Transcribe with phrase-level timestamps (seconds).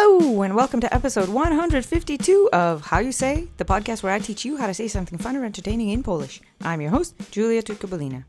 [0.00, 4.44] Hello, and welcome to episode 152 of How You Say, the podcast where I teach
[4.44, 6.40] you how to say something fun or entertaining in Polish.
[6.60, 8.22] I'm your host, Julia Tutkobalina.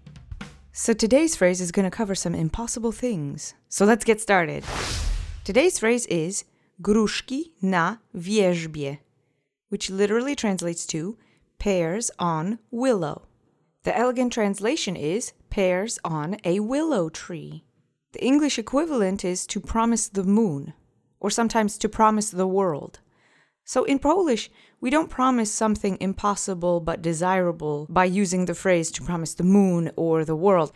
[0.71, 3.53] So today's phrase is going to cover some impossible things.
[3.69, 4.63] So let's get started.
[5.43, 6.43] Today's phrase is
[6.81, 8.97] gruszki na wierzbie,
[9.67, 11.19] which literally translates to
[11.59, 13.27] pears on willow.
[13.83, 17.63] The elegant translation is pears on a willow tree.
[18.13, 20.73] The English equivalent is to promise the moon,
[21.19, 22.99] or sometimes to promise the world.
[23.65, 24.49] So in Polish,
[24.81, 29.91] we don't promise something impossible but desirable by using the phrase to promise the moon
[29.95, 30.71] or the world.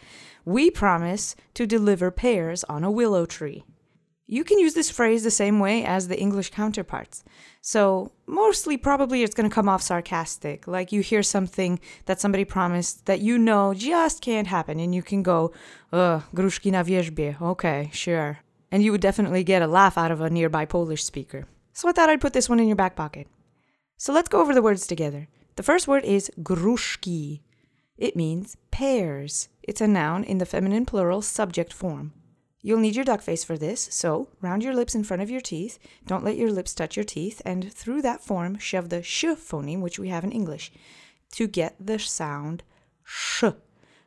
[0.45, 3.63] We promise to deliver pears on a willow tree.
[4.27, 7.23] You can use this phrase the same way as the English counterparts.
[7.61, 12.45] So, mostly probably it's going to come off sarcastic, like you hear something that somebody
[12.45, 15.52] promised that you know just can't happen, and you can go,
[15.91, 18.39] ugh, gruszki na wierzbie, okay, sure.
[18.73, 21.45] And you would definitely get a laugh out of a nearby Polish speaker.
[21.73, 23.28] So I thought I'd put this one in your back pocket.
[23.97, 25.28] So let's go over the words together.
[25.58, 27.42] The first word is gruszki.
[28.00, 29.50] It means pears.
[29.62, 32.14] It's a noun in the feminine plural subject form.
[32.64, 35.42] You'll need your duck face for this, so round your lips in front of your
[35.42, 39.25] teeth, don't let your lips touch your teeth, and through that form shove the sh
[39.25, 40.72] phoneme, which we have in English,
[41.34, 42.64] to get the sound
[43.03, 43.44] sh,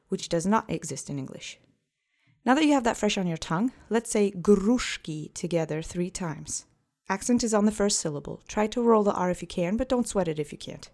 [0.08, 1.60] which does not exist in English.
[2.46, 6.64] Now that you have that fresh on your tongue, let's say gruszki together three times.
[7.08, 8.40] Accent is on the first syllable.
[8.46, 10.88] Try to roll the R if you can, but don't sweat it if you can't.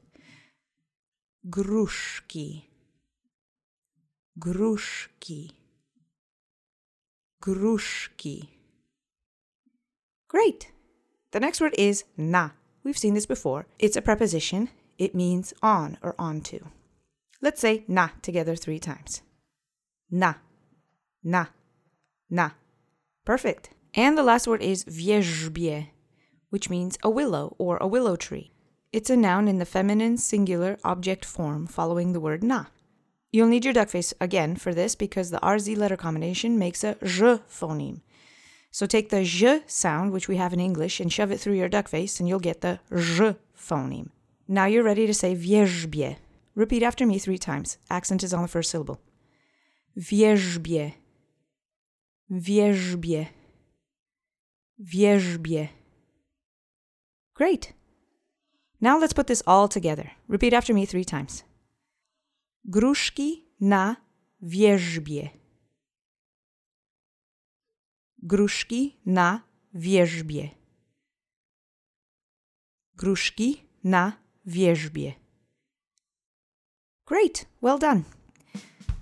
[1.51, 2.63] Gruszki.
[4.39, 5.51] Gruszki.
[7.43, 8.49] Gruszki.
[10.29, 10.73] Great.
[11.33, 12.51] The next word is na.
[12.83, 13.67] We've seen this before.
[13.79, 14.71] It's a preposition.
[14.97, 16.61] It means on or onto.
[17.43, 19.21] Let's say na together three times.
[20.11, 20.35] Na.
[21.23, 21.47] Na.
[22.29, 22.51] Na.
[23.25, 23.71] Perfect.
[23.95, 25.89] And the last word is wierzbie,
[26.51, 28.53] which means a willow or a willow tree.
[28.93, 32.67] It's a noun in the feminine singular object form following the word na.
[33.31, 36.97] You'll need your duck face again for this because the RZ letter combination makes a
[36.97, 38.03] phoneme.
[38.71, 41.69] So take the j sound, which we have in English, and shove it through your
[41.69, 44.11] duck face, and you'll get the j phoneme.
[44.49, 46.17] Now you're ready to say wierzbie.
[46.55, 47.79] Repeat after me three times.
[47.89, 49.01] Accent is on the first syllable.
[49.99, 50.95] Wierzbie.
[52.33, 53.29] Wierzbie.
[54.79, 55.69] Wierzbie.
[57.35, 57.75] Great.
[58.81, 60.13] Now let's put this all together.
[60.29, 61.45] Repeat after me three times.
[62.65, 63.97] Gruszki na
[64.41, 65.31] wierzbie.
[68.23, 69.43] Gruszki na
[69.75, 70.51] wierzbie.
[72.97, 74.13] Gruszki na
[74.47, 75.15] wierzbie.
[77.05, 78.05] Great, well done.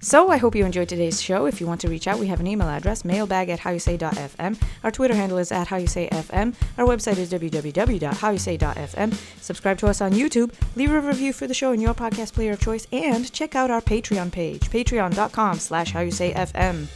[0.03, 1.45] So I hope you enjoyed today's show.
[1.45, 4.61] If you want to reach out, we have an email address, mailbag at howyousay.fm.
[4.83, 6.55] Our Twitter handle is at howyousayfm.
[6.79, 9.15] Our website is www.howyousay.fm.
[9.43, 12.53] Subscribe to us on YouTube, leave a review for the show in your podcast player
[12.53, 16.87] of choice, and check out our Patreon page, patreon.com slash howyousayfm.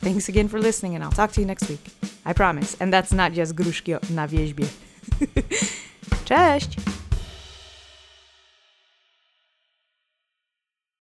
[0.00, 1.86] Thanks again for listening, and I'll talk to you next week.
[2.24, 2.74] I promise.
[2.80, 4.68] And that's not just gruszki na wierzbie.
[6.24, 6.89] Cześć!